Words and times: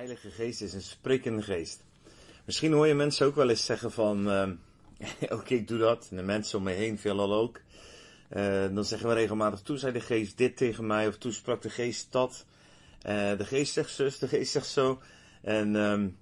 Heilige 0.00 0.30
Geest 0.30 0.60
is 0.60 0.72
een 0.72 0.82
sprekende 0.82 1.42
geest. 1.42 1.84
Misschien 2.44 2.72
hoor 2.72 2.86
je 2.86 2.94
mensen 2.94 3.26
ook 3.26 3.34
wel 3.34 3.48
eens 3.48 3.64
zeggen 3.64 3.92
van, 3.92 4.28
uh, 4.28 4.48
oké, 5.38 5.54
ik 5.54 5.68
doe 5.68 5.78
dat. 5.78 6.06
En 6.10 6.16
de 6.16 6.22
mensen 6.22 6.58
om 6.58 6.64
me 6.64 6.70
heen 6.70 6.98
veelal 6.98 7.32
ook. 7.34 7.60
Uh, 8.30 8.74
dan 8.74 8.84
zeggen 8.84 9.08
we 9.08 9.14
regelmatig, 9.14 9.60
toen 9.60 9.78
zei 9.78 9.92
de 9.92 10.00
geest 10.00 10.38
dit 10.38 10.56
tegen 10.56 10.86
mij, 10.86 11.08
of 11.08 11.18
toen 11.18 11.32
sprak 11.32 11.62
de 11.62 11.70
geest 11.70 12.12
dat. 12.12 12.46
Uh, 13.06 13.36
de 13.38 13.44
geest 13.44 13.72
zegt 13.72 13.90
zus, 13.90 14.18
de 14.18 14.28
geest 14.28 14.52
zegt 14.52 14.66
zo. 14.66 15.00
En 15.42 15.74
um, 15.74 16.16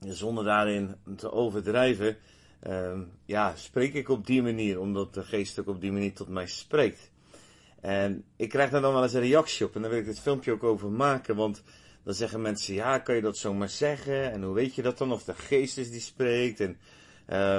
zonder 0.00 0.44
daarin 0.44 0.96
te 1.16 1.32
overdrijven, 1.32 2.16
um, 2.66 3.12
ja, 3.24 3.56
spreek 3.56 3.94
ik 3.94 4.08
op 4.08 4.26
die 4.26 4.42
manier, 4.42 4.80
omdat 4.80 5.14
de 5.14 5.22
geest 5.22 5.58
ook 5.58 5.68
op 5.68 5.80
die 5.80 5.92
manier 5.92 6.12
tot 6.12 6.28
mij 6.28 6.46
spreekt. 6.46 7.10
En 7.80 8.24
ik 8.36 8.48
krijg 8.48 8.70
daar 8.70 8.80
dan 8.80 8.92
wel 8.92 9.02
eens 9.02 9.12
een 9.12 9.20
reactie 9.20 9.66
op, 9.66 9.74
en 9.74 9.80
daar 9.80 9.90
wil 9.90 10.00
ik 10.00 10.06
dit 10.06 10.20
filmpje 10.20 10.52
ook 10.52 10.64
over 10.64 10.90
maken, 10.90 11.36
want 11.36 11.62
dan 12.04 12.14
zeggen 12.14 12.42
mensen, 12.42 12.74
ja, 12.74 12.98
kan 12.98 13.14
je 13.14 13.20
dat 13.20 13.36
zomaar 13.36 13.68
zeggen? 13.68 14.32
En 14.32 14.42
hoe 14.42 14.54
weet 14.54 14.74
je 14.74 14.82
dat 14.82 14.98
dan? 14.98 15.12
Of 15.12 15.24
de 15.24 15.34
geest 15.34 15.78
is 15.78 15.90
die 15.90 16.00
spreekt? 16.00 16.60
En, 16.60 16.78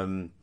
um, 0.01 0.33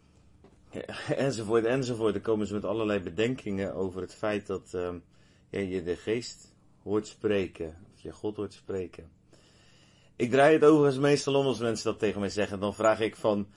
enzovoort, 1.26 1.64
enzovoort. 1.64 2.12
Dan 2.12 2.22
komen 2.22 2.46
ze 2.46 2.54
met 2.54 2.64
allerlei 2.64 3.00
bedenkingen 3.00 3.74
over 3.74 4.00
het 4.00 4.14
feit 4.14 4.46
dat 4.46 4.72
um, 4.74 5.02
ja, 5.50 5.60
je 5.60 5.82
de 5.82 5.96
geest 5.96 6.54
hoort 6.82 7.06
spreken. 7.06 7.76
Of 7.94 8.00
je 8.00 8.12
God 8.12 8.36
hoort 8.36 8.52
spreken. 8.52 9.10
Ik 10.16 10.30
draai 10.30 10.54
het 10.54 10.64
overigens 10.64 10.98
meestal 10.98 11.34
om 11.34 11.46
als 11.46 11.58
mensen 11.58 11.84
dat 11.84 11.98
tegen 11.98 12.20
mij 12.20 12.28
zeggen. 12.28 12.60
Dan 12.60 12.74
vraag 12.74 13.00
ik 13.00 13.16
van, 13.16 13.48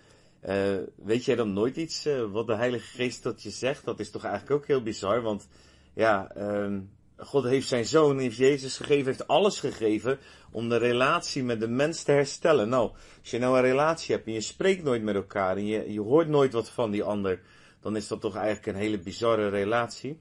uh, 0.48 0.78
weet 0.96 1.26
jij 1.26 1.36
dan 1.36 1.54
nooit 1.54 1.76
iets 1.76 2.06
uh, 2.06 2.32
wat 2.32 2.48
de 2.48 2.56
Heilige 2.56 2.88
Geest 2.88 3.22
tot 3.22 3.44
je 3.44 3.50
zegt? 3.50 3.86
Dat 3.86 4.00
is 4.00 4.12
toch 4.12 4.24
eigenlijk 4.24 4.62
ook 4.62 4.68
heel 4.68 4.84
bizar, 4.84 5.22
want 5.22 5.48
ja, 5.94 6.32
um, 6.38 6.92
God 7.20 7.44
heeft 7.44 7.68
zijn 7.68 7.86
zoon, 7.86 8.20
heeft 8.20 8.38
Jezus 8.38 8.78
gegeven, 8.78 9.06
heeft 9.06 9.28
alles 9.28 9.60
gegeven 9.60 10.20
om 10.52 10.70
de 10.70 10.78
relatie 10.78 11.44
met 11.44 11.60
de 11.60 11.68
mens 11.68 12.04
te 12.04 12.12
herstellen. 12.12 12.70
Nou, 12.70 12.92
als 13.20 13.32
je 13.32 13.40
nou 13.40 13.56
een 13.56 13.64
relatie 13.64 14.16
hebt 14.16 14.28
en 14.28 14.34
je 14.34 14.42
spreekt 14.42 14.84
nooit 14.84 15.04
met 15.04 15.16
elkaar 15.16 15.58
en 15.58 15.66
je, 15.66 15.94
je 15.94 16.02
hoort 16.02 16.28
nooit 16.28 16.54
wat 16.54 16.70
van 16.70 16.92
die 16.92 17.04
ander, 17.04 17.42
dan 17.82 17.96
is 17.96 18.08
dat 18.08 18.22
toch 18.22 18.36
eigenlijk 18.36 18.68
een 18.68 18.84
hele 18.84 19.00
bizarre 19.00 19.50
relatie. 19.50 20.20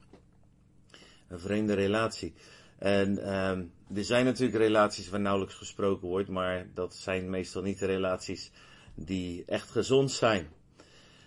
Een 1.27 1.39
vreemde 1.39 1.73
relatie. 1.73 2.33
En 2.77 3.33
um, 3.49 3.71
er 3.95 4.03
zijn 4.03 4.25
natuurlijk 4.25 4.57
relaties 4.57 5.09
waar 5.09 5.19
nauwelijks 5.19 5.55
gesproken 5.55 6.07
wordt, 6.07 6.29
maar 6.29 6.67
dat 6.73 6.95
zijn 6.95 7.29
meestal 7.29 7.61
niet 7.61 7.79
de 7.79 7.85
relaties 7.85 8.51
die 8.95 9.43
echt 9.45 9.69
gezond 9.69 10.11
zijn. 10.11 10.49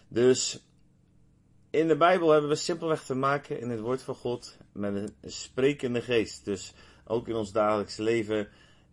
Dus 0.09 0.61
in 1.73 1.89
de 1.89 1.97
Bijbel 1.97 2.31
hebben 2.31 2.51
we 2.51 2.57
simpelweg 2.57 3.05
te 3.05 3.15
maken 3.15 3.61
in 3.61 3.71
het 3.71 3.81
woord 3.81 4.03
van 4.03 4.15
God 4.15 4.57
met 4.73 4.95
een 4.95 5.31
sprekende 5.31 6.01
geest. 6.01 6.45
Dus 6.45 6.73
ook 7.07 7.29
in 7.29 7.35
ons 7.35 7.53
dagelijks 7.53 7.97
leven 7.97 8.49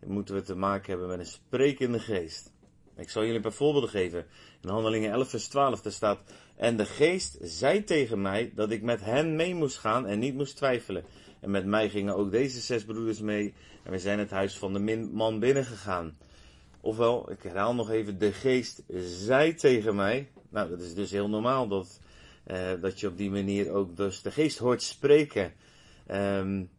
moeten 0.05 0.35
we 0.35 0.41
te 0.41 0.55
maken 0.55 0.89
hebben 0.89 1.07
met 1.07 1.19
een 1.19 1.25
sprekende 1.25 1.99
geest. 1.99 2.51
Ik 2.95 3.09
zal 3.09 3.21
jullie 3.21 3.37
een 3.37 3.43
paar 3.43 3.51
voorbeelden 3.51 3.89
geven. 3.89 4.25
In 4.61 4.69
Handelingen 4.69 5.11
11 5.11 5.29
vers 5.29 5.47
12 5.47 5.81
daar 5.81 5.91
staat, 5.91 6.23
en 6.55 6.77
de 6.77 6.85
geest 6.85 7.37
zei 7.41 7.83
tegen 7.83 8.21
mij 8.21 8.51
dat 8.55 8.71
ik 8.71 8.81
met 8.81 9.03
hen 9.03 9.35
mee 9.35 9.55
moest 9.55 9.77
gaan 9.77 10.07
en 10.07 10.19
niet 10.19 10.35
moest 10.35 10.55
twijfelen. 10.55 11.03
En 11.39 11.51
met 11.51 11.65
mij 11.65 11.89
gingen 11.89 12.15
ook 12.15 12.31
deze 12.31 12.59
zes 12.59 12.85
broeders 12.85 13.19
mee 13.19 13.53
en 13.83 13.91
we 13.91 13.99
zijn 13.99 14.19
het 14.19 14.29
huis 14.29 14.57
van 14.57 14.73
de 14.73 15.09
man 15.11 15.39
binnengegaan. 15.39 16.17
Ofwel, 16.81 17.31
ik 17.31 17.43
herhaal 17.43 17.75
nog 17.75 17.89
even, 17.89 18.19
de 18.19 18.31
geest 18.31 18.83
zei 19.03 19.53
tegen 19.53 19.95
mij. 19.95 20.31
Nou, 20.49 20.69
dat 20.69 20.81
is 20.81 20.93
dus 20.93 21.11
heel 21.11 21.29
normaal 21.29 21.67
dat 21.67 21.99
uh, 22.51 22.81
dat 22.81 22.99
je 22.99 23.07
op 23.07 23.17
die 23.17 23.31
manier 23.31 23.71
ook 23.71 23.97
dus 23.97 24.21
de 24.21 24.31
geest 24.31 24.57
hoort 24.57 24.83
spreken. 24.83 25.53
Um, 26.11 26.69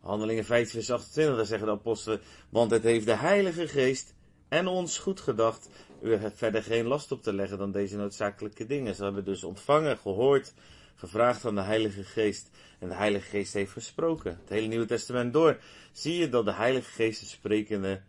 Handelingen 0.00 0.44
15 0.44 0.72
vers 0.72 0.90
28, 0.90 1.36
daar 1.36 1.46
zeggen 1.46 1.66
de 1.66 1.72
apostelen, 1.72 2.20
want 2.48 2.70
het 2.70 2.82
heeft 2.82 3.06
de 3.06 3.16
heilige 3.16 3.68
geest 3.68 4.14
en 4.48 4.66
ons 4.66 4.98
goed 4.98 5.20
gedacht, 5.20 5.68
u 6.02 6.18
verder 6.34 6.62
geen 6.62 6.86
last 6.86 7.12
op 7.12 7.22
te 7.22 7.32
leggen 7.32 7.58
dan 7.58 7.72
deze 7.72 7.96
noodzakelijke 7.96 8.66
dingen. 8.66 8.94
Ze 8.94 9.04
hebben 9.04 9.24
dus 9.24 9.44
ontvangen, 9.44 9.98
gehoord, 9.98 10.54
gevraagd 10.94 11.44
aan 11.44 11.54
de 11.54 11.60
heilige 11.60 12.04
geest 12.04 12.50
en 12.78 12.88
de 12.88 12.94
heilige 12.94 13.28
geest 13.28 13.52
heeft 13.52 13.72
gesproken. 13.72 14.38
Het 14.40 14.48
hele 14.48 14.66
Nieuwe 14.66 14.86
Testament 14.86 15.32
door 15.32 15.58
zie 15.92 16.16
je 16.16 16.28
dat 16.28 16.44
de 16.44 16.52
heilige 16.52 16.90
geest 16.90 17.20
een 17.20 17.26
sprekende 17.26 18.02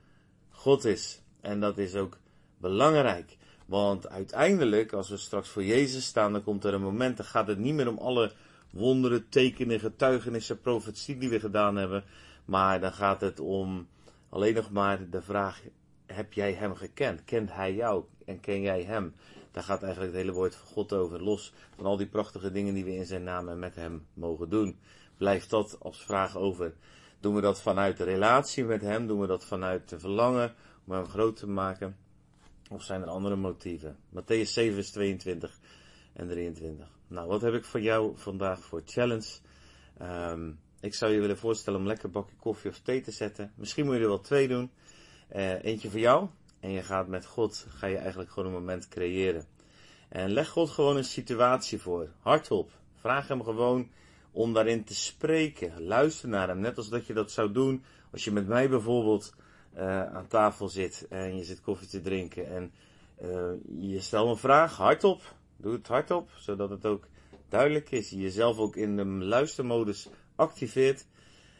God 0.49 0.85
is. 0.85 1.21
En 1.41 1.59
dat 1.59 1.77
is 1.77 1.95
ook 1.95 2.17
belangrijk. 2.57 3.37
Want 3.65 4.09
uiteindelijk, 4.09 4.93
als 4.93 5.09
we 5.09 5.17
straks 5.17 5.49
voor 5.49 5.63
Jezus 5.63 6.05
staan, 6.05 6.31
dan 6.31 6.43
komt 6.43 6.63
er 6.63 6.73
een 6.73 6.81
moment, 6.81 7.17
dan 7.17 7.25
gaat 7.25 7.47
het 7.47 7.57
niet 7.57 7.73
meer 7.73 7.87
om 7.87 7.97
alle 7.97 8.31
wonderen, 8.69 9.29
tekenen, 9.29 9.79
getuigenissen, 9.79 10.61
profetie 10.61 11.17
die 11.17 11.29
we 11.29 11.39
gedaan 11.39 11.75
hebben. 11.75 12.03
Maar 12.45 12.79
dan 12.79 12.93
gaat 12.93 13.21
het 13.21 13.39
om 13.39 13.87
alleen 14.29 14.53
nog 14.53 14.71
maar 14.71 15.09
de 15.09 15.21
vraag, 15.21 15.61
heb 16.05 16.33
jij 16.33 16.53
hem 16.53 16.75
gekend? 16.75 17.23
Kent 17.23 17.51
hij 17.53 17.73
jou 17.73 18.03
en 18.25 18.39
ken 18.39 18.61
jij 18.61 18.83
hem? 18.83 19.13
Daar 19.51 19.63
gaat 19.63 19.83
eigenlijk 19.83 20.13
het 20.13 20.21
hele 20.21 20.37
woord 20.37 20.55
van 20.55 20.67
God 20.67 20.93
over, 20.93 21.23
los 21.23 21.53
van 21.75 21.85
al 21.85 21.97
die 21.97 22.07
prachtige 22.07 22.51
dingen 22.51 22.73
die 22.73 22.83
we 22.83 22.95
in 22.95 23.05
zijn 23.05 23.23
naam 23.23 23.49
en 23.49 23.59
met 23.59 23.75
hem 23.75 24.05
mogen 24.13 24.49
doen. 24.49 24.79
Blijft 25.17 25.49
dat 25.49 25.77
als 25.81 26.03
vraag 26.03 26.37
over. 26.37 26.73
Doen 27.19 27.35
we 27.35 27.41
dat 27.41 27.61
vanuit 27.61 27.97
de 27.97 28.03
relatie 28.03 28.63
met 28.63 28.81
hem? 28.81 29.07
Doen 29.07 29.19
we 29.19 29.27
dat 29.27 29.45
vanuit 29.45 29.89
de 29.89 29.99
verlangen 29.99 30.53
om 30.85 30.93
hem 30.93 31.05
groot 31.05 31.35
te 31.35 31.47
maken? 31.47 31.97
Of 32.69 32.83
zijn 32.83 33.01
er 33.01 33.07
andere 33.07 33.35
motieven? 33.35 33.97
Matthäus 34.09 34.51
7, 34.51 34.73
vers 34.73 34.91
22 34.91 35.59
en 36.13 36.27
23. 36.27 36.87
Nou, 37.07 37.27
wat 37.27 37.41
heb 37.41 37.53
ik 37.53 37.65
voor 37.65 37.81
jou 37.81 38.17
vandaag 38.17 38.59
voor 38.59 38.81
challenge? 38.85 39.37
Um, 40.01 40.59
ik 40.79 40.93
zou 40.93 41.11
je 41.11 41.19
willen 41.19 41.37
voorstellen 41.37 41.79
om 41.79 41.87
lekker 41.87 42.05
een 42.05 42.11
bakje 42.11 42.35
koffie 42.35 42.69
of 42.69 42.79
thee 42.79 43.01
te 43.01 43.11
zetten. 43.11 43.51
Misschien 43.55 43.85
moet 43.85 43.95
je 43.95 44.01
er 44.01 44.07
wel 44.07 44.21
twee 44.21 44.47
doen. 44.47 44.71
Uh, 45.35 45.63
eentje 45.63 45.89
voor 45.89 45.99
jou. 45.99 46.27
En 46.59 46.71
je 46.71 46.83
gaat 46.83 47.07
met 47.07 47.25
God, 47.25 47.65
ga 47.69 47.87
je 47.87 47.97
eigenlijk 47.97 48.31
gewoon 48.31 48.47
een 48.47 48.59
moment 48.59 48.87
creëren. 48.87 49.45
En 50.09 50.31
leg 50.31 50.49
God 50.49 50.69
gewoon 50.69 50.97
een 50.97 51.03
situatie 51.03 51.81
voor. 51.81 52.09
Hardop. 52.19 52.71
Vraag 52.95 53.27
hem 53.27 53.43
gewoon 53.43 53.89
om 54.31 54.53
daarin 54.53 54.83
te 54.83 54.95
spreken. 54.95 55.83
Luister 55.83 56.29
naar 56.29 56.47
hem. 56.47 56.59
Net 56.59 56.77
als 56.77 56.89
dat 56.89 57.05
je 57.05 57.13
dat 57.13 57.31
zou 57.31 57.51
doen 57.51 57.83
als 58.11 58.23
je 58.23 58.31
met 58.31 58.47
mij 58.47 58.69
bijvoorbeeld 58.69 59.33
aan 60.13 60.27
tafel 60.27 60.69
zit 60.69 61.05
en 61.09 61.37
je 61.37 61.43
zit 61.43 61.61
koffie 61.61 61.87
te 61.87 62.01
drinken 62.01 62.47
en 62.47 62.71
uh, 63.21 63.51
je 63.91 63.99
stelt 63.99 64.29
een 64.29 64.37
vraag 64.37 64.77
hardop. 64.77 65.21
Doe 65.57 65.73
het 65.73 65.87
hardop, 65.87 66.29
zodat 66.37 66.69
het 66.69 66.85
ook 66.85 67.07
duidelijk 67.49 67.91
is. 67.91 68.09
Je 68.09 68.17
jezelf 68.17 68.57
ook 68.57 68.75
in 68.75 68.95
de 68.95 69.05
luistermodus 69.05 70.09
activeert 70.35 71.05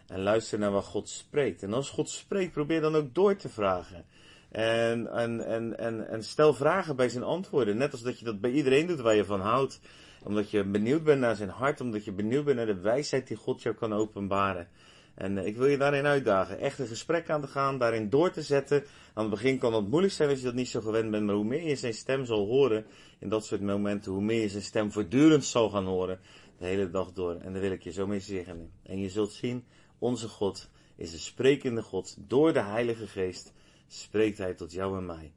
en 0.07 0.21
luister 0.21 0.59
naar 0.59 0.71
wat 0.71 0.85
God 0.85 1.09
spreekt. 1.09 1.63
En 1.63 1.73
als 1.73 1.89
God 1.89 2.09
spreekt, 2.09 2.51
probeer 2.51 2.81
dan 2.81 2.95
ook 2.95 3.13
door 3.13 3.35
te 3.35 3.49
vragen. 3.49 4.05
En, 4.51 5.11
en, 5.11 5.45
en, 5.45 5.77
en, 5.77 6.07
en 6.07 6.23
stel 6.23 6.53
vragen 6.53 6.95
bij 6.95 7.09
zijn 7.09 7.23
antwoorden. 7.23 7.77
Net 7.77 7.91
als 7.91 8.01
dat 8.01 8.19
je 8.19 8.25
dat 8.25 8.41
bij 8.41 8.51
iedereen 8.51 8.87
doet 8.87 8.99
waar 8.99 9.15
je 9.15 9.25
van 9.25 9.41
houdt. 9.41 9.79
Omdat 10.23 10.49
je 10.49 10.63
benieuwd 10.63 11.03
bent 11.03 11.19
naar 11.19 11.35
zijn 11.35 11.49
hart, 11.49 11.81
omdat 11.81 12.05
je 12.05 12.11
benieuwd 12.11 12.45
bent 12.45 12.57
naar 12.57 12.65
de 12.65 12.79
wijsheid 12.79 13.27
die 13.27 13.37
God 13.37 13.61
jou 13.61 13.75
kan 13.75 13.93
openbaren. 13.93 14.67
En 15.15 15.37
eh, 15.37 15.45
ik 15.45 15.57
wil 15.57 15.67
je 15.67 15.77
daarin 15.77 16.05
uitdagen. 16.05 16.59
Echt 16.59 16.79
een 16.79 16.87
gesprek 16.87 17.29
aan 17.29 17.41
te 17.41 17.47
gaan, 17.47 17.77
daarin 17.77 18.09
door 18.09 18.31
te 18.31 18.41
zetten. 18.41 18.83
Aan 19.13 19.23
het 19.23 19.33
begin 19.33 19.57
kan 19.57 19.73
het 19.73 19.87
moeilijk 19.87 20.13
zijn 20.13 20.29
als 20.29 20.39
je 20.39 20.45
dat 20.45 20.53
niet 20.53 20.69
zo 20.69 20.81
gewend 20.81 21.11
bent, 21.11 21.25
maar 21.25 21.35
hoe 21.35 21.43
meer 21.43 21.67
je 21.67 21.75
zijn 21.75 21.93
stem 21.93 22.25
zal 22.25 22.45
horen 22.45 22.85
in 23.19 23.29
dat 23.29 23.45
soort 23.45 23.61
momenten, 23.61 24.11
hoe 24.11 24.21
meer 24.21 24.41
je 24.41 24.49
zijn 24.49 24.63
stem 24.63 24.91
voortdurend 24.91 25.45
zal 25.45 25.69
gaan 25.69 25.85
horen, 25.85 26.19
de 26.57 26.65
hele 26.65 26.89
dag 26.89 27.11
door. 27.11 27.35
En 27.35 27.51
daar 27.51 27.61
wil 27.61 27.71
ik 27.71 27.83
je 27.83 27.91
zo 27.91 28.07
mee 28.07 28.19
zeggen. 28.19 28.71
En 28.83 28.99
je 28.99 29.09
zult 29.09 29.31
zien, 29.31 29.65
onze 29.99 30.27
God 30.27 30.69
is 30.95 31.13
een 31.13 31.19
sprekende 31.19 31.81
God. 31.81 32.15
Door 32.19 32.53
de 32.53 32.61
Heilige 32.61 33.07
Geest 33.07 33.53
spreekt 33.87 34.37
Hij 34.37 34.53
tot 34.53 34.71
jou 34.71 34.97
en 34.97 35.05
mij. 35.05 35.33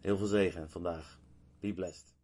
Heel 0.00 0.16
veel 0.16 0.26
zegen 0.26 0.70
vandaag. 0.70 1.18
Be 1.60 1.72
blessed. 1.72 2.15